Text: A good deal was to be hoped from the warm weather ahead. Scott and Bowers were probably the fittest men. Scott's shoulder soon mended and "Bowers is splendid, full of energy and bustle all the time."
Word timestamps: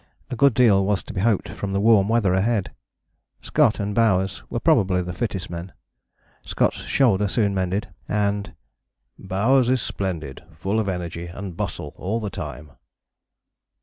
A 0.31 0.35
good 0.35 0.55
deal 0.55 0.83
was 0.83 1.03
to 1.03 1.13
be 1.13 1.21
hoped 1.21 1.49
from 1.49 1.73
the 1.73 1.79
warm 1.79 2.09
weather 2.09 2.33
ahead. 2.33 2.71
Scott 3.39 3.79
and 3.79 3.93
Bowers 3.93 4.41
were 4.49 4.59
probably 4.59 5.03
the 5.03 5.13
fittest 5.13 5.47
men. 5.47 5.73
Scott's 6.41 6.77
shoulder 6.81 7.27
soon 7.27 7.53
mended 7.53 7.87
and 8.09 8.55
"Bowers 9.19 9.69
is 9.69 9.79
splendid, 9.79 10.41
full 10.55 10.79
of 10.79 10.89
energy 10.89 11.27
and 11.27 11.55
bustle 11.55 11.93
all 11.97 12.19
the 12.19 12.31
time." 12.31 12.71